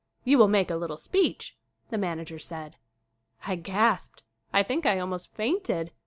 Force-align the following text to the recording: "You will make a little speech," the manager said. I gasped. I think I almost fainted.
"You 0.23 0.39
will 0.39 0.47
make 0.47 0.71
a 0.71 0.75
little 0.77 0.97
speech," 0.97 1.59
the 1.91 1.97
manager 1.99 2.39
said. 2.39 2.75
I 3.45 3.53
gasped. 3.55 4.23
I 4.51 4.63
think 4.63 4.87
I 4.87 4.97
almost 4.97 5.31
fainted. 5.35 5.91